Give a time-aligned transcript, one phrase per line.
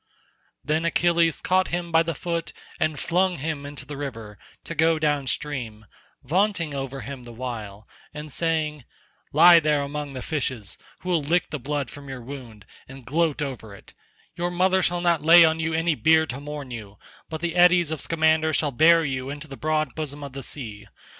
[0.65, 4.97] Then Achilles caught him by the foot and flung him into the river to go
[4.97, 5.85] down stream,
[6.23, 8.83] vaunting over him the while, and saying,
[9.31, 13.43] "Lie there among the fishes, who will lick the blood from your wound and gloat
[13.43, 13.93] over it;
[14.35, 16.97] your mother shall not lay you on any bier to mourn you,
[17.29, 20.87] but the eddies of Scamander shall bear you into the broad bosom of the sea.